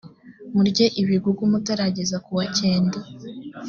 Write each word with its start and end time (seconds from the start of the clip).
murye 0.55 0.85
ibigugu 1.01 1.41
mutarageza 1.51 2.17
ku 2.25 2.31
wa 2.37 2.45
cyenda 2.57 2.99
` 3.03 3.05